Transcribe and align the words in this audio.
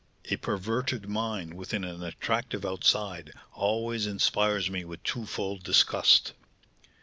A 0.25 0.35
perverted 0.37 1.07
mind 1.07 1.53
within 1.53 1.83
an 1.83 2.01
attractive 2.01 2.65
outside 2.65 3.31
always 3.53 4.07
inspires 4.07 4.67
me 4.67 4.83
with 4.83 5.03
twofold 5.03 5.61
disgust." 5.61 6.33